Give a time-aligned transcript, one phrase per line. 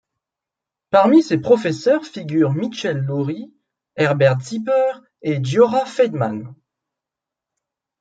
[0.89, 3.53] Parmi ses professeurs figurent Mitchell Lurie,
[3.95, 6.55] Herbert Zipper et Giora Feidman.